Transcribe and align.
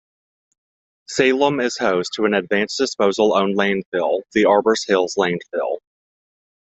Salem 1.07 1.59
is 1.59 1.77
host 1.77 2.09
to 2.15 2.25
an 2.25 2.33
Advanced 2.33 2.79
Disposal-owned 2.79 3.55
landfill, 3.55 4.23
the 4.33 4.45
Arbor 4.45 4.73
Hills 4.87 5.13
Landfill. 5.15 5.77